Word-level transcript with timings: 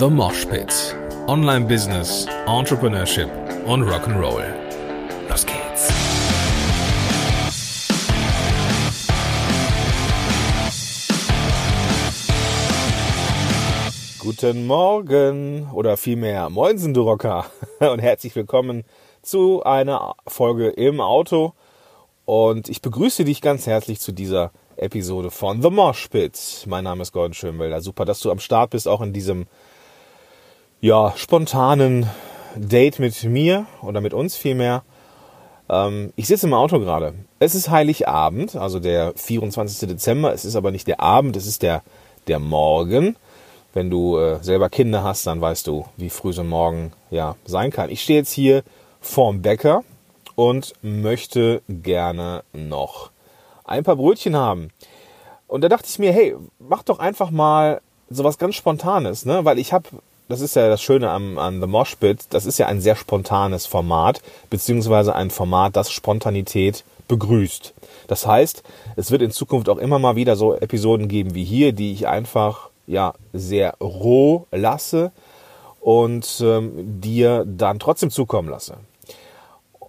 The 0.00 0.08
Mosh 0.08 0.46
Pit. 0.46 0.96
Online 1.26 1.66
Business, 1.66 2.24
Entrepreneurship 2.46 3.28
und 3.66 3.82
Rock'n'Roll. 3.82 4.46
Los 5.28 5.44
geht's. 5.44 5.92
Guten 14.20 14.66
Morgen 14.66 15.68
oder 15.74 15.98
vielmehr 15.98 16.48
Moinsen, 16.48 16.94
du 16.94 17.02
Rocker 17.02 17.44
und 17.80 17.98
herzlich 17.98 18.34
willkommen 18.34 18.84
zu 19.20 19.62
einer 19.64 20.14
Folge 20.26 20.68
im 20.70 21.02
Auto 21.02 21.52
und 22.24 22.70
ich 22.70 22.80
begrüße 22.80 23.24
dich 23.24 23.42
ganz 23.42 23.66
herzlich 23.66 24.00
zu 24.00 24.12
dieser 24.12 24.50
Episode 24.76 25.30
von 25.30 25.60
The 25.60 25.68
Mosh 25.68 26.08
Pit. 26.08 26.64
Mein 26.66 26.84
Name 26.84 27.02
ist 27.02 27.12
Gordon 27.12 27.34
Schönwelder. 27.34 27.82
Super, 27.82 28.06
dass 28.06 28.20
du 28.20 28.30
am 28.30 28.38
Start 28.38 28.70
bist, 28.70 28.88
auch 28.88 29.02
in 29.02 29.12
diesem 29.12 29.46
ja, 30.80 31.12
spontanen 31.16 32.08
Date 32.56 32.98
mit 32.98 33.22
mir 33.24 33.66
oder 33.82 34.00
mit 34.00 34.14
uns 34.14 34.36
vielmehr. 34.36 34.82
Ähm, 35.68 36.12
ich 36.16 36.26
sitze 36.26 36.46
im 36.46 36.54
Auto 36.54 36.80
gerade. 36.80 37.14
Es 37.38 37.54
ist 37.54 37.70
Heiligabend, 37.70 38.56
also 38.56 38.80
der 38.80 39.12
24. 39.14 39.88
Dezember. 39.88 40.32
Es 40.32 40.44
ist 40.44 40.56
aber 40.56 40.70
nicht 40.70 40.86
der 40.86 41.00
Abend, 41.00 41.36
es 41.36 41.46
ist 41.46 41.62
der, 41.62 41.82
der 42.28 42.38
Morgen. 42.38 43.16
Wenn 43.72 43.90
du 43.90 44.18
äh, 44.18 44.42
selber 44.42 44.68
Kinder 44.68 45.04
hast, 45.04 45.26
dann 45.26 45.40
weißt 45.40 45.66
du, 45.66 45.84
wie 45.96 46.10
früh 46.10 46.32
so 46.32 46.40
ein 46.40 46.48
Morgen 46.48 46.92
ja, 47.10 47.36
sein 47.44 47.70
kann. 47.70 47.90
Ich 47.90 48.02
stehe 48.02 48.18
jetzt 48.18 48.32
hier 48.32 48.62
vorm 49.00 49.42
Bäcker 49.42 49.84
und 50.34 50.72
möchte 50.82 51.62
gerne 51.68 52.42
noch 52.52 53.10
ein 53.64 53.84
paar 53.84 53.96
Brötchen 53.96 54.34
haben. 54.34 54.70
Und 55.46 55.62
da 55.62 55.68
dachte 55.68 55.88
ich 55.88 55.98
mir, 55.98 56.12
hey, 56.12 56.34
mach 56.58 56.82
doch 56.82 56.98
einfach 56.98 57.30
mal 57.30 57.80
sowas 58.08 58.38
ganz 58.38 58.56
Spontanes, 58.56 59.24
ne? 59.24 59.44
Weil 59.44 59.58
ich 59.58 59.72
habe, 59.72 59.88
das 60.30 60.40
ist 60.40 60.56
ja 60.56 60.68
das 60.68 60.80
Schöne 60.80 61.10
am, 61.10 61.38
an 61.38 61.60
The 61.60 61.66
Moshpit, 61.66 62.26
das 62.30 62.46
ist 62.46 62.58
ja 62.58 62.66
ein 62.66 62.80
sehr 62.80 62.96
spontanes 62.96 63.66
Format, 63.66 64.22
beziehungsweise 64.48 65.14
ein 65.14 65.30
Format, 65.30 65.76
das 65.76 65.90
Spontanität 65.90 66.84
begrüßt. 67.08 67.74
Das 68.06 68.26
heißt, 68.26 68.62
es 68.96 69.10
wird 69.10 69.22
in 69.22 69.32
Zukunft 69.32 69.68
auch 69.68 69.78
immer 69.78 69.98
mal 69.98 70.16
wieder 70.16 70.36
so 70.36 70.54
Episoden 70.54 71.08
geben 71.08 71.34
wie 71.34 71.44
hier, 71.44 71.72
die 71.72 71.92
ich 71.92 72.06
einfach 72.06 72.70
ja 72.86 73.14
sehr 73.32 73.74
roh 73.80 74.46
lasse 74.52 75.10
und 75.80 76.40
ähm, 76.40 77.00
dir 77.00 77.44
dann 77.46 77.80
trotzdem 77.80 78.10
zukommen 78.10 78.48
lasse. 78.48 78.76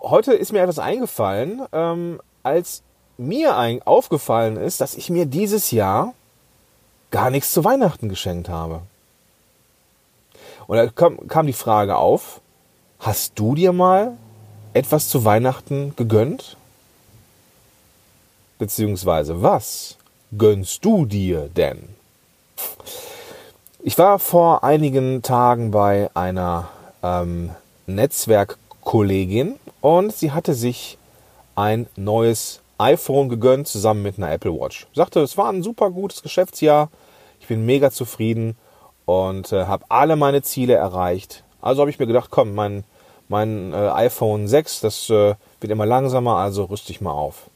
Heute 0.01 0.33
ist 0.33 0.51
mir 0.51 0.61
etwas 0.61 0.79
eingefallen, 0.79 1.61
ähm, 1.71 2.19
als 2.41 2.81
mir 3.17 3.57
ein, 3.57 3.83
aufgefallen 3.83 4.57
ist, 4.57 4.81
dass 4.81 4.95
ich 4.95 5.11
mir 5.11 5.27
dieses 5.27 5.69
Jahr 5.69 6.13
gar 7.11 7.29
nichts 7.29 7.51
zu 7.51 7.63
Weihnachten 7.63 8.09
geschenkt 8.09 8.49
habe. 8.49 8.81
Und 10.67 10.77
da 10.77 10.87
kam, 10.87 11.27
kam 11.27 11.47
die 11.47 11.53
Frage 11.53 11.97
auf, 11.97 12.41
hast 12.99 13.37
du 13.37 13.55
dir 13.55 13.73
mal 13.73 14.17
etwas 14.73 15.09
zu 15.09 15.25
Weihnachten 15.25 15.93
gegönnt? 15.95 16.57
Beziehungsweise 18.57 19.41
was 19.41 19.97
gönnst 20.37 20.85
du 20.85 21.05
dir 21.05 21.49
denn? 21.49 21.89
Ich 23.83 23.97
war 23.97 24.19
vor 24.19 24.63
einigen 24.63 25.23
Tagen 25.23 25.71
bei 25.71 26.11
einer 26.13 26.69
ähm, 27.01 27.49
Netzwerkkollegin 27.87 29.55
und 29.81 30.13
sie 30.13 30.31
hatte 30.31 30.53
sich 30.53 30.99
ein 31.55 31.87
neues 31.95 32.61
iPhone 32.77 33.29
gegönnt, 33.29 33.67
zusammen 33.67 34.03
mit 34.03 34.17
einer 34.17 34.31
Apple 34.31 34.53
Watch. 34.53 34.87
Sagte, 34.93 35.21
es 35.21 35.37
war 35.37 35.49
ein 35.49 35.63
super 35.63 35.89
gutes 35.89 36.21
Geschäftsjahr. 36.21 36.89
Ich 37.39 37.47
bin 37.47 37.65
mega 37.65 37.91
zufrieden 37.91 38.55
und 39.11 39.51
äh, 39.51 39.65
habe 39.65 39.85
alle 39.89 40.15
meine 40.15 40.41
Ziele 40.41 40.75
erreicht. 40.75 41.43
Also 41.61 41.81
habe 41.81 41.89
ich 41.89 41.99
mir 41.99 42.07
gedacht, 42.07 42.29
komm, 42.31 42.55
mein, 42.55 42.83
mein 43.27 43.73
äh, 43.73 43.75
iPhone 43.75 44.47
6, 44.47 44.81
das 44.81 45.09
äh, 45.09 45.35
wird 45.59 45.71
immer 45.71 45.85
langsamer, 45.85 46.37
also 46.37 46.65
rüste 46.65 46.91
ich 46.91 47.01
mal 47.01 47.11
auf. 47.11 47.49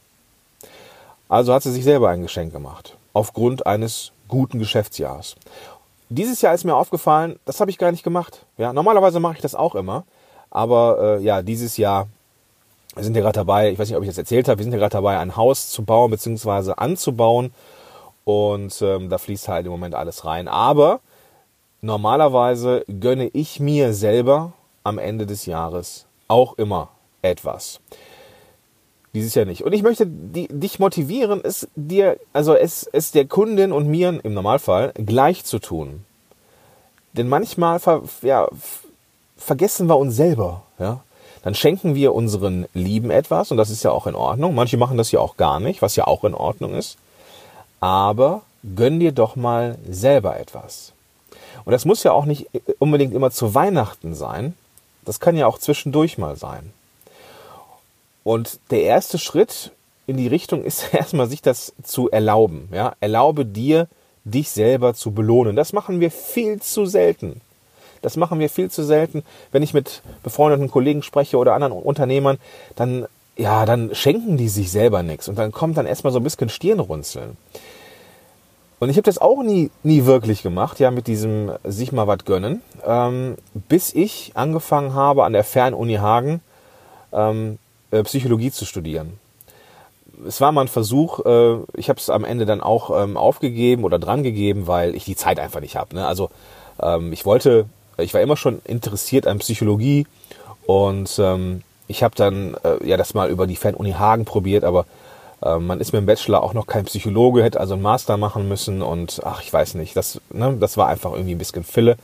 Also 1.30 1.54
hat 1.54 1.64
sie 1.64 1.72
sich 1.72 1.84
selber 1.84 2.10
ein 2.10 2.22
Geschenk 2.22 2.52
gemacht, 2.54 2.98
aufgrund 3.14 3.66
eines 3.66 4.12
guten 4.28 4.60
Geschäftsjahres. 4.60 5.36
Dieses 6.10 6.42
Jahr 6.42 6.54
ist 6.54 6.66
mir 6.66 6.76
aufgefallen, 6.76 7.40
das 7.46 7.60
habe 7.60 7.72
ich 7.72 7.78
gar 7.78 7.92
nicht 7.92 8.04
gemacht. 8.04 8.46
Ja, 8.58 8.74
normalerweise 8.74 9.20
mache 9.20 9.36
ich 9.36 9.42
das 9.42 9.56
auch 9.56 9.76
immer, 9.76 10.04
aber 10.52 11.18
äh, 11.20 11.24
ja, 11.24 11.42
dieses 11.42 11.78
Jahr 11.78 12.08
wir 12.96 13.04
sind 13.04 13.16
ja 13.16 13.22
gerade 13.22 13.40
dabei, 13.40 13.72
ich 13.72 13.78
weiß 13.78 13.90
nicht, 13.90 13.98
ob 13.98 14.04
ich 14.04 14.10
das 14.10 14.18
erzählt 14.18 14.48
habe, 14.48 14.60
wir 14.60 14.64
sind 14.64 14.72
ja 14.72 14.80
gerade 14.80 14.94
dabei, 14.94 15.18
ein 15.20 15.36
Haus 15.36 15.70
zu 15.70 15.84
bauen 15.84 16.12
bzw. 16.12 16.74
anzubauen. 16.78 17.54
Und 18.24 18.82
ähm, 18.82 19.10
da 19.10 19.18
fließt 19.18 19.50
halt 19.50 19.66
im 19.66 19.72
Moment 19.72 19.96
alles 19.96 20.24
rein. 20.26 20.48
Aber 20.48 21.02
normalerweise 21.86 22.84
gönne 23.00 23.30
ich 23.34 23.60
mir 23.60 23.94
selber 23.94 24.54
am 24.84 24.98
Ende 24.98 25.26
des 25.26 25.46
Jahres 25.46 26.06
auch 26.28 26.58
immer 26.58 26.90
etwas. 27.22 27.80
Dieses 29.14 29.34
Jahr 29.36 29.46
nicht. 29.46 29.64
Und 29.64 29.74
ich 29.74 29.82
möchte 29.82 30.06
die, 30.06 30.48
dich 30.50 30.80
motivieren, 30.80 31.40
es 31.44 31.68
dir, 31.76 32.18
also 32.34 32.54
es, 32.54 32.90
es 32.92 33.12
der 33.12 33.26
Kundin 33.26 33.72
und 33.72 33.88
mir 33.88 34.20
im 34.24 34.34
Normalfall 34.34 34.92
gleich 34.96 35.46
zu 35.46 35.60
tun. 35.60 36.04
Denn 37.14 37.30
manchmal 37.30 37.80
ver, 37.80 38.04
ja, 38.22 38.50
vergessen 39.38 39.88
wir 39.88 39.98
uns 39.98 40.16
selber. 40.16 40.64
Ja? 40.78 41.02
dann 41.46 41.54
schenken 41.54 41.94
wir 41.94 42.16
unseren 42.16 42.66
Lieben 42.74 43.12
etwas 43.12 43.52
und 43.52 43.58
das 43.58 43.70
ist 43.70 43.84
ja 43.84 43.92
auch 43.92 44.08
in 44.08 44.16
Ordnung. 44.16 44.56
Manche 44.56 44.78
machen 44.78 44.98
das 44.98 45.12
ja 45.12 45.20
auch 45.20 45.38
gar 45.38 45.60
nicht, 45.60 45.84
was 45.84 45.96
ja 45.96 46.08
auch 46.08 46.24
in 46.24 46.34
Ordnung 46.34 46.74
ist. 46.74 46.98
Aber 47.80 48.42
gönn 48.76 49.00
dir 49.00 49.12
doch 49.12 49.36
mal 49.36 49.78
selber 49.88 50.40
etwas. 50.40 50.95
Und 51.64 51.72
das 51.72 51.86
muss 51.86 52.04
ja 52.04 52.12
auch 52.12 52.26
nicht 52.26 52.48
unbedingt 52.80 53.14
immer 53.14 53.32
zu 53.32 53.56
Weihnachten 53.56 54.14
sein. 54.14 54.54
Das 55.06 55.20
kann 55.20 55.38
ja 55.38 55.48
auch 55.48 55.60
zwischendurch 55.60 56.18
mal 56.18 56.36
sein. 56.36 56.74
Und 58.24 58.60
der 58.72 58.82
erste 58.82 59.20
Schritt 59.20 59.72
in 60.08 60.18
die 60.18 60.28
Richtung 60.28 60.64
ist 60.64 60.88
erstmal 60.94 61.28
sich 61.28 61.42
das 61.42 61.74
zu 61.84 62.10
erlauben. 62.10 62.70
Ja? 62.74 62.96
Erlaube 63.00 63.46
dir, 63.46 63.88
dich 64.26 64.50
selber 64.50 64.94
zu 64.94 65.12
belohnen. 65.12 65.56
Das 65.56 65.72
machen 65.72 66.00
wir 66.00 66.12
viel 66.12 66.60
zu 66.60 66.86
selten. 66.86 67.42
Das 68.02 68.18
machen 68.18 68.40
wir 68.40 68.50
viel 68.50 68.70
zu 68.70 68.84
selten. 68.84 69.24
Wenn 69.52 69.64
ich 69.64 69.74
mit 69.74 70.02
befreundeten 70.24 70.70
Kollegen 70.70 71.04
spreche 71.04 71.38
oder 71.38 71.54
anderen 71.54 71.74
Unternehmern, 71.74 72.38
dann, 72.76 73.06
ja, 73.38 73.66
dann 73.66 73.96
schenken 73.96 74.38
die 74.38 74.50
sich 74.50 74.72
selber 74.72 75.04
nichts. 75.04 75.28
Und 75.28 75.38
dann 75.38 75.52
kommt 75.52 75.78
dann 75.78 75.86
erstmal 75.86 76.14
so 76.14 76.20
ein 76.20 76.24
bisschen 76.24 76.50
Stirnrunzeln. 76.50 77.38
Und 78.86 78.92
ich 78.92 78.98
habe 78.98 79.06
das 79.06 79.18
auch 79.18 79.42
nie, 79.42 79.72
nie 79.82 80.06
wirklich 80.06 80.44
gemacht, 80.44 80.80
ja, 80.80 80.92
mit 80.92 81.08
diesem 81.08 81.52
sich 81.64 81.92
mal 81.92 82.06
was 82.06 82.20
gönnen, 82.24 82.62
ähm, 82.86 83.36
bis 83.68 83.92
ich 83.92 84.34
angefangen 84.36 84.94
habe, 84.94 85.24
an 85.24 85.34
der 85.34 85.44
Fernuni 85.44 85.96
Hagen 85.96 86.40
ähm, 87.12 87.58
äh, 87.90 88.04
Psychologie 88.04 88.52
zu 88.52 88.64
studieren. 88.64 89.20
Es 90.28 90.40
war 90.40 90.52
mal 90.52 90.62
ein 90.62 90.68
Versuch, 90.68 91.26
äh, 91.26 91.56
ich 91.74 91.90
habe 91.90 92.00
es 92.00 92.12
am 92.12 92.24
Ende 92.24 92.46
dann 92.46 92.62
auch 92.62 92.92
ähm, 93.02 93.18
aufgegeben 93.18 93.86
oder 93.86 93.98
drangegeben, 93.98 94.68
weil 94.68 94.94
ich 94.94 95.04
die 95.04 95.16
Zeit 95.16 95.40
einfach 95.40 95.62
nicht 95.62 95.78
habe. 95.78 95.96
Ne? 95.96 96.06
Also 96.06 96.30
ähm, 96.80 97.12
ich 97.12 97.26
wollte 97.26 97.66
ich 97.98 98.14
war 98.14 98.22
immer 98.22 98.38
schon 98.38 98.62
interessiert 98.66 99.26
an 99.26 99.40
Psychologie 99.40 100.06
und 100.68 101.18
ähm, 101.18 101.64
ich 101.88 102.04
habe 102.04 102.14
dann 102.16 102.56
äh, 102.64 102.88
ja 102.88 102.98
das 102.98 103.16
mal 103.16 103.32
über 103.32 103.48
die 103.48 103.56
Fernuni 103.56 103.94
Hagen 103.94 104.26
probiert, 104.26 104.64
aber 104.64 104.82
äh, 104.82 105.05
man 105.42 105.80
ist 105.80 105.94
mit 105.94 106.02
dem 106.02 106.06
Bachelor 106.06 106.44
auch 106.44 106.54
noch 106.54 106.68
kein 106.68 106.86
Psychologe, 106.86 107.44
hätte 107.44 107.60
also 107.60 107.74
einen 107.74 107.84
Master 107.84 108.18
machen 108.18 108.48
müssen 108.48 108.82
und 108.82 109.22
ach, 109.24 109.42
ich 109.42 109.52
weiß 109.52 109.76
nicht, 109.76 109.96
das, 109.96 110.20
ne, 110.32 110.58
das 110.60 110.78
war 110.78 110.88
einfach 110.88 111.12
irgendwie 111.12 111.36
ein 111.36 111.40
bisschen 111.40 111.64
Fille. 111.64 111.98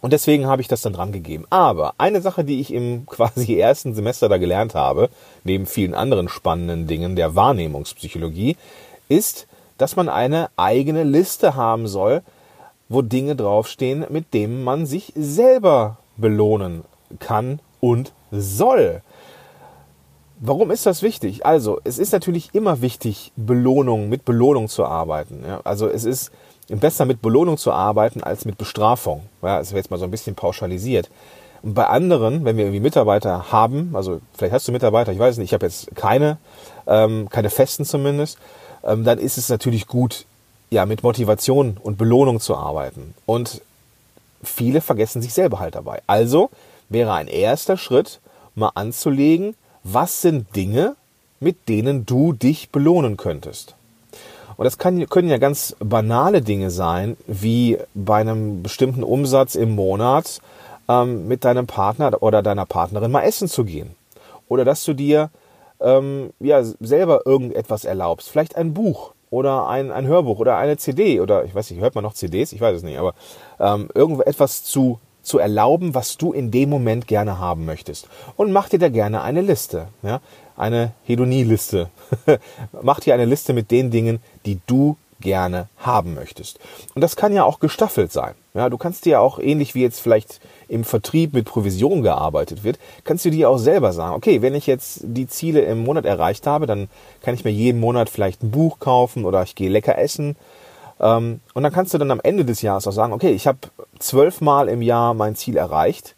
Und 0.00 0.12
deswegen 0.12 0.46
habe 0.46 0.62
ich 0.62 0.68
das 0.68 0.82
dann 0.82 0.92
dran 0.92 1.12
gegeben. 1.12 1.44
Aber 1.50 1.94
eine 1.98 2.20
Sache, 2.20 2.44
die 2.44 2.60
ich 2.60 2.72
im 2.72 3.06
quasi 3.06 3.58
ersten 3.58 3.94
Semester 3.94 4.28
da 4.28 4.38
gelernt 4.38 4.74
habe, 4.74 5.10
neben 5.44 5.66
vielen 5.66 5.94
anderen 5.94 6.28
spannenden 6.28 6.86
Dingen 6.86 7.16
der 7.16 7.34
Wahrnehmungspsychologie, 7.34 8.56
ist, 9.08 9.46
dass 9.78 9.96
man 9.96 10.08
eine 10.08 10.50
eigene 10.56 11.04
Liste 11.04 11.54
haben 11.54 11.86
soll, 11.86 12.22
wo 12.88 13.02
Dinge 13.02 13.36
draufstehen, 13.36 14.06
mit 14.08 14.34
denen 14.34 14.64
man 14.64 14.86
sich 14.86 15.12
selber 15.14 15.98
belohnen 16.16 16.84
kann 17.20 17.60
und 17.80 18.12
soll. 18.30 19.02
Warum 20.40 20.70
ist 20.70 20.86
das 20.86 21.02
wichtig? 21.02 21.44
Also, 21.44 21.80
es 21.84 21.98
ist 21.98 22.12
natürlich 22.12 22.50
immer 22.54 22.80
wichtig, 22.80 23.32
Belohnung, 23.36 24.08
mit 24.08 24.24
Belohnung 24.24 24.68
zu 24.68 24.84
arbeiten. 24.84 25.42
Ja? 25.46 25.60
Also, 25.64 25.88
es 25.88 26.04
ist 26.04 26.30
besser 26.68 27.06
mit 27.06 27.22
Belohnung 27.22 27.56
zu 27.56 27.72
arbeiten 27.72 28.22
als 28.22 28.44
mit 28.44 28.58
Bestrafung. 28.58 29.22
Ja, 29.42 29.58
das 29.58 29.70
wäre 29.70 29.78
jetzt 29.78 29.90
mal 29.90 29.98
so 29.98 30.04
ein 30.04 30.10
bisschen 30.10 30.34
pauschalisiert. 30.34 31.10
Und 31.62 31.74
bei 31.74 31.86
anderen, 31.86 32.44
wenn 32.44 32.56
wir 32.56 32.64
irgendwie 32.64 32.80
Mitarbeiter 32.80 33.50
haben, 33.50 33.96
also 33.96 34.20
vielleicht 34.34 34.52
hast 34.52 34.68
du 34.68 34.72
Mitarbeiter, 34.72 35.12
ich 35.12 35.18
weiß 35.18 35.38
nicht, 35.38 35.46
ich 35.46 35.54
habe 35.54 35.66
jetzt 35.66 35.94
keine, 35.96 36.38
ähm, 36.86 37.28
keine 37.30 37.50
festen 37.50 37.84
zumindest, 37.84 38.38
ähm, 38.84 39.04
dann 39.04 39.18
ist 39.18 39.38
es 39.38 39.48
natürlich 39.48 39.86
gut, 39.86 40.26
ja, 40.70 40.86
mit 40.86 41.02
Motivation 41.02 41.78
und 41.82 41.98
Belohnung 41.98 42.38
zu 42.38 42.54
arbeiten. 42.54 43.14
Und 43.26 43.62
viele 44.42 44.80
vergessen 44.80 45.22
sich 45.22 45.32
selber 45.32 45.58
halt 45.58 45.74
dabei. 45.74 46.02
Also 46.06 46.50
wäre 46.88 47.12
ein 47.14 47.26
erster 47.26 47.76
Schritt, 47.76 48.20
mal 48.54 48.70
anzulegen, 48.74 49.54
was 49.84 50.22
sind 50.22 50.54
Dinge, 50.56 50.96
mit 51.40 51.68
denen 51.68 52.06
du 52.06 52.32
dich 52.32 52.70
belohnen 52.70 53.16
könntest. 53.16 53.74
Und 54.56 54.64
das 54.64 54.76
kann, 54.76 55.08
können 55.08 55.28
ja 55.28 55.38
ganz 55.38 55.76
banale 55.78 56.42
Dinge 56.42 56.70
sein, 56.70 57.16
wie 57.26 57.78
bei 57.94 58.20
einem 58.20 58.62
bestimmten 58.62 59.04
Umsatz 59.04 59.54
im 59.54 59.76
Monat 59.76 60.40
ähm, 60.88 61.28
mit 61.28 61.44
deinem 61.44 61.66
Partner 61.66 62.22
oder 62.22 62.42
deiner 62.42 62.66
Partnerin 62.66 63.12
mal 63.12 63.22
essen 63.22 63.48
zu 63.48 63.64
gehen. 63.64 63.94
Oder 64.48 64.64
dass 64.64 64.84
du 64.84 64.94
dir 64.94 65.30
ähm, 65.80 66.30
ja, 66.40 66.62
selber 66.80 67.22
irgendetwas 67.24 67.84
erlaubst. 67.84 68.30
Vielleicht 68.30 68.56
ein 68.56 68.74
Buch 68.74 69.12
oder 69.30 69.68
ein, 69.68 69.92
ein 69.92 70.06
Hörbuch 70.06 70.38
oder 70.38 70.56
eine 70.56 70.76
CD 70.76 71.20
oder 71.20 71.44
ich 71.44 71.54
weiß 71.54 71.70
nicht, 71.70 71.80
hört 71.80 71.94
man 71.94 72.04
noch 72.04 72.14
CDs? 72.14 72.52
Ich 72.52 72.60
weiß 72.60 72.78
es 72.78 72.82
nicht, 72.82 72.98
aber 72.98 73.14
ähm, 73.60 73.88
irgendetwas 73.94 74.64
zu, 74.64 74.98
zu 75.28 75.38
erlauben, 75.38 75.94
was 75.94 76.16
du 76.16 76.32
in 76.32 76.50
dem 76.50 76.70
Moment 76.70 77.06
gerne 77.06 77.38
haben 77.38 77.64
möchtest. 77.64 78.08
Und 78.36 78.52
mach 78.52 78.68
dir 78.68 78.78
da 78.78 78.88
gerne 78.88 79.22
eine 79.22 79.42
Liste, 79.42 79.88
ja? 80.02 80.20
eine 80.56 80.92
Hedonie-Liste. 81.04 81.88
mach 82.82 83.00
dir 83.00 83.14
eine 83.14 83.24
Liste 83.24 83.52
mit 83.52 83.70
den 83.70 83.90
Dingen, 83.90 84.20
die 84.46 84.60
du 84.66 84.96
gerne 85.20 85.68
haben 85.78 86.14
möchtest. 86.14 86.58
Und 86.94 87.02
das 87.02 87.16
kann 87.16 87.32
ja 87.32 87.44
auch 87.44 87.60
gestaffelt 87.60 88.12
sein. 88.12 88.34
Ja, 88.54 88.68
du 88.68 88.78
kannst 88.78 89.04
dir 89.04 89.10
ja 89.10 89.20
auch 89.20 89.38
ähnlich 89.38 89.74
wie 89.74 89.82
jetzt 89.82 90.00
vielleicht 90.00 90.40
im 90.68 90.84
Vertrieb 90.84 91.32
mit 91.32 91.44
Provision 91.44 92.02
gearbeitet 92.02 92.64
wird, 92.64 92.78
kannst 93.04 93.24
du 93.24 93.30
dir 93.30 93.48
auch 93.50 93.58
selber 93.58 93.92
sagen, 93.92 94.14
okay, 94.14 94.42
wenn 94.42 94.54
ich 94.54 94.66
jetzt 94.66 95.00
die 95.02 95.28
Ziele 95.28 95.60
im 95.60 95.84
Monat 95.84 96.04
erreicht 96.04 96.46
habe, 96.46 96.66
dann 96.66 96.88
kann 97.22 97.34
ich 97.34 97.44
mir 97.44 97.50
jeden 97.50 97.80
Monat 97.80 98.08
vielleicht 98.08 98.42
ein 98.42 98.50
Buch 98.50 98.78
kaufen 98.78 99.24
oder 99.24 99.42
ich 99.42 99.54
gehe 99.54 99.70
lecker 99.70 99.98
essen. 99.98 100.36
Ähm, 101.00 101.40
und 101.54 101.62
dann 101.62 101.72
kannst 101.72 101.94
du 101.94 101.98
dann 101.98 102.10
am 102.10 102.20
Ende 102.22 102.44
des 102.44 102.62
Jahres 102.62 102.86
auch 102.86 102.92
sagen, 102.92 103.12
okay, 103.12 103.30
ich 103.30 103.46
habe 103.46 103.58
zwölfmal 103.98 104.68
im 104.68 104.82
Jahr 104.82 105.14
mein 105.14 105.36
Ziel 105.36 105.56
erreicht. 105.56 106.14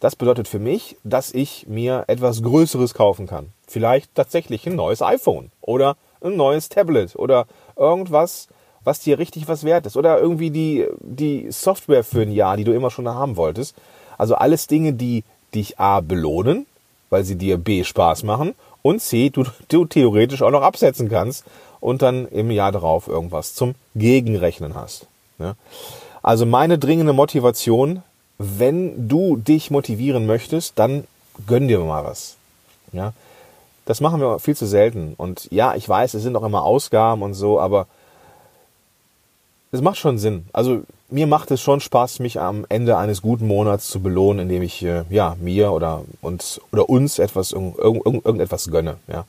Das 0.00 0.16
bedeutet 0.16 0.48
für 0.48 0.58
mich, 0.58 0.96
dass 1.04 1.32
ich 1.32 1.66
mir 1.68 2.04
etwas 2.08 2.42
Größeres 2.42 2.94
kaufen 2.94 3.26
kann. 3.26 3.50
Vielleicht 3.66 4.14
tatsächlich 4.14 4.66
ein 4.66 4.74
neues 4.74 5.00
iPhone 5.00 5.50
oder 5.60 5.96
ein 6.20 6.36
neues 6.36 6.68
Tablet 6.68 7.14
oder 7.16 7.46
irgendwas, 7.76 8.48
was 8.84 9.00
dir 9.00 9.18
richtig 9.18 9.48
was 9.48 9.64
wert 9.64 9.86
ist. 9.86 9.96
Oder 9.96 10.18
irgendwie 10.18 10.50
die, 10.50 10.86
die 11.00 11.50
Software 11.50 12.04
für 12.04 12.22
ein 12.22 12.32
Jahr, 12.32 12.56
die 12.56 12.64
du 12.64 12.72
immer 12.72 12.90
schon 12.90 13.08
haben 13.08 13.36
wolltest. 13.36 13.76
Also 14.18 14.34
alles 14.34 14.66
Dinge, 14.66 14.92
die 14.92 15.24
dich 15.54 15.78
A 15.78 16.00
belohnen, 16.00 16.66
weil 17.10 17.24
sie 17.24 17.36
dir 17.36 17.58
B 17.58 17.84
Spaß 17.84 18.24
machen 18.24 18.54
und 18.82 19.00
C, 19.00 19.30
du, 19.30 19.44
du 19.68 19.84
theoretisch 19.84 20.42
auch 20.42 20.50
noch 20.50 20.62
absetzen 20.62 21.08
kannst 21.08 21.44
und 21.82 22.00
dann 22.00 22.28
im 22.28 22.50
Jahr 22.50 22.72
darauf 22.72 23.08
irgendwas 23.08 23.54
zum 23.54 23.74
Gegenrechnen 23.96 24.74
hast. 24.74 25.06
Ja? 25.38 25.56
Also 26.22 26.46
meine 26.46 26.78
dringende 26.78 27.12
Motivation, 27.12 28.02
wenn 28.38 29.08
du 29.08 29.36
dich 29.36 29.70
motivieren 29.70 30.24
möchtest, 30.24 30.78
dann 30.78 31.04
gönn 31.46 31.66
dir 31.66 31.80
mal 31.80 32.04
was. 32.04 32.36
Ja? 32.92 33.12
Das 33.84 34.00
machen 34.00 34.20
wir 34.20 34.38
viel 34.38 34.56
zu 34.56 34.66
selten. 34.66 35.14
Und 35.16 35.48
ja, 35.50 35.74
ich 35.74 35.88
weiß, 35.88 36.14
es 36.14 36.22
sind 36.22 36.36
auch 36.36 36.44
immer 36.44 36.62
Ausgaben 36.62 37.22
und 37.22 37.34
so, 37.34 37.58
aber 37.58 37.88
es 39.72 39.80
macht 39.80 39.98
schon 39.98 40.18
Sinn. 40.18 40.46
Also 40.52 40.82
mir 41.10 41.26
macht 41.26 41.50
es 41.50 41.60
schon 41.60 41.80
Spaß, 41.80 42.20
mich 42.20 42.38
am 42.38 42.64
Ende 42.68 42.96
eines 42.96 43.22
guten 43.22 43.48
Monats 43.48 43.88
zu 43.88 44.00
belohnen, 44.00 44.42
indem 44.42 44.62
ich 44.62 44.84
äh, 44.84 45.02
ja 45.10 45.36
mir 45.40 45.72
oder 45.72 46.02
uns 46.20 46.60
oder 46.70 46.88
uns 46.88 47.18
etwas 47.18 47.50
irgend, 47.50 47.76
irgend, 47.78 48.24
irgendetwas 48.24 48.70
gönne. 48.70 48.98
Ja. 49.08 49.24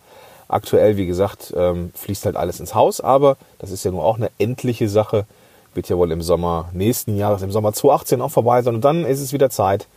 Aktuell, 0.48 0.98
wie 0.98 1.06
gesagt, 1.06 1.54
ähm, 1.56 1.92
fließt 1.96 2.26
halt 2.26 2.36
alles 2.36 2.60
ins 2.60 2.76
Haus, 2.76 3.02
aber 3.02 3.38
das 3.60 3.72
ist 3.72 3.84
ja 3.84 3.92
nur 3.92 4.04
auch 4.04 4.18
eine 4.18 4.30
endliche 4.38 4.90
Sache. 4.90 5.26
Wird 5.74 5.90
ja 5.90 5.98
wohl 5.98 6.12
im 6.12 6.22
Sommer 6.22 6.70
nächsten 6.74 7.18
Jahres, 7.18 7.42
im 7.42 7.52
Sommer 7.52 7.74
2018 7.74 8.22
auch 8.22 8.30
vorbei 8.30 8.62
sein. 8.62 8.76
Und 8.76 8.86
dann 8.86 9.06
ist 9.06 9.22
es 9.22 9.34
wieder 9.34 9.50
Zeit, 9.50 9.88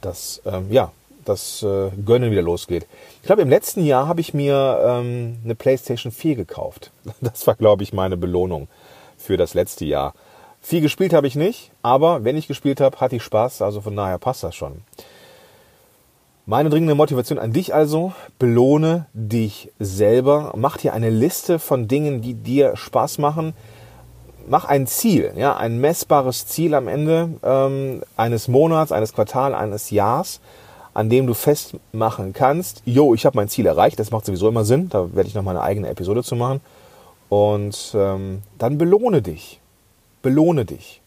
dass 0.00 0.40
ähm, 0.46 0.70
ja 0.70 0.92
das 1.26 1.62
äh, 1.62 1.90
Gönnen 2.04 2.30
wieder 2.30 2.42
losgeht. 2.42 2.86
Ich 3.20 3.26
glaube, 3.26 3.42
im 3.42 3.50
letzten 3.50 3.84
Jahr 3.84 4.06
habe 4.08 4.20
ich 4.20 4.32
mir 4.32 4.80
ähm, 4.82 5.38
eine 5.44 5.54
PlayStation 5.54 6.12
4 6.12 6.36
gekauft. 6.36 6.90
Das 7.20 7.46
war, 7.46 7.54
glaube 7.54 7.82
ich, 7.82 7.92
meine 7.92 8.16
Belohnung 8.16 8.68
für 9.18 9.36
das 9.36 9.54
letzte 9.54 9.84
Jahr. 9.84 10.14
Viel 10.62 10.80
gespielt 10.80 11.12
habe 11.12 11.26
ich 11.26 11.36
nicht, 11.36 11.70
aber 11.82 12.24
wenn 12.24 12.36
ich 12.36 12.48
gespielt 12.48 12.80
habe, 12.80 12.98
hatte 12.98 13.16
ich 13.16 13.22
Spaß, 13.22 13.62
also 13.62 13.80
von 13.80 13.94
daher 13.94 14.18
passt 14.18 14.42
das 14.42 14.54
schon. 14.54 14.82
Meine 16.48 16.70
dringende 16.70 16.94
Motivation 16.94 17.40
an 17.40 17.52
dich 17.52 17.74
also, 17.74 18.12
belohne 18.38 19.06
dich 19.12 19.72
selber, 19.80 20.52
mach 20.54 20.76
dir 20.76 20.92
eine 20.92 21.10
Liste 21.10 21.58
von 21.58 21.88
Dingen, 21.88 22.22
die 22.22 22.34
dir 22.34 22.76
Spaß 22.76 23.18
machen, 23.18 23.52
mach 24.48 24.64
ein 24.64 24.86
Ziel, 24.86 25.32
ja, 25.36 25.56
ein 25.56 25.80
messbares 25.80 26.46
Ziel 26.46 26.74
am 26.74 26.86
Ende 26.86 27.30
ähm, 27.42 28.04
eines 28.16 28.46
Monats, 28.46 28.92
eines 28.92 29.12
Quartals, 29.12 29.56
eines 29.56 29.90
Jahres, 29.90 30.40
an 30.94 31.10
dem 31.10 31.26
du 31.26 31.34
festmachen 31.34 32.32
kannst, 32.32 32.80
jo, 32.84 33.12
ich 33.12 33.26
habe 33.26 33.36
mein 33.36 33.48
Ziel 33.48 33.66
erreicht, 33.66 33.98
das 33.98 34.12
macht 34.12 34.24
sowieso 34.24 34.46
immer 34.48 34.64
Sinn, 34.64 34.88
da 34.88 35.12
werde 35.16 35.28
ich 35.28 35.34
noch 35.34 35.42
mal 35.42 35.50
eine 35.50 35.62
eigene 35.62 35.88
Episode 35.88 36.22
zu 36.22 36.36
machen. 36.36 36.60
Und 37.28 37.92
ähm, 37.96 38.42
dann 38.56 38.78
belohne 38.78 39.20
dich. 39.20 39.58
Belohne 40.22 40.64
dich. 40.64 41.02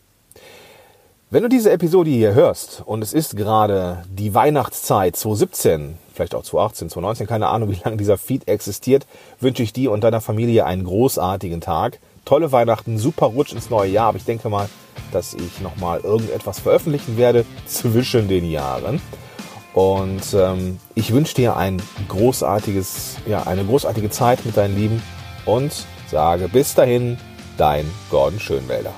Wenn 1.31 1.43
du 1.43 1.49
diese 1.49 1.71
Episode 1.71 2.09
hier 2.09 2.33
hörst 2.33 2.81
und 2.87 3.03
es 3.03 3.13
ist 3.13 3.37
gerade 3.37 4.01
die 4.09 4.33
Weihnachtszeit 4.33 5.15
2017, 5.15 5.99
vielleicht 6.11 6.33
auch 6.33 6.41
2018, 6.41 6.89
2019, 6.89 7.27
keine 7.27 7.49
Ahnung, 7.49 7.69
wie 7.69 7.79
lange 7.85 7.97
dieser 7.97 8.17
Feed 8.17 8.47
existiert, 8.47 9.05
wünsche 9.39 9.61
ich 9.61 9.71
dir 9.71 9.91
und 9.91 10.03
deiner 10.03 10.21
Familie 10.21 10.65
einen 10.65 10.83
großartigen 10.83 11.61
Tag. 11.61 11.99
Tolle 12.25 12.51
Weihnachten, 12.51 12.97
super 12.97 13.27
Rutsch 13.27 13.53
ins 13.53 13.69
neue 13.69 13.91
Jahr, 13.91 14.07
aber 14.07 14.17
ich 14.17 14.25
denke 14.25 14.49
mal, 14.49 14.69
dass 15.11 15.35
ich 15.35 15.61
nochmal 15.61 15.99
irgendetwas 15.99 16.61
veröffentlichen 16.61 17.15
werde 17.15 17.45
zwischen 17.67 18.27
den 18.27 18.49
Jahren. 18.49 18.99
Und 19.75 20.33
ähm, 20.33 20.79
ich 20.95 21.13
wünsche 21.13 21.35
dir 21.35 21.55
ein 21.55 21.79
großartiges, 22.07 23.17
ja, 23.27 23.43
eine 23.43 23.63
großartige 23.65 24.09
Zeit 24.09 24.47
mit 24.47 24.57
deinen 24.57 24.75
Lieben 24.75 25.03
und 25.45 25.85
sage 26.09 26.49
bis 26.49 26.73
dahin, 26.73 27.19
dein 27.55 27.85
Gordon 28.09 28.39
Schönwälder. 28.39 28.95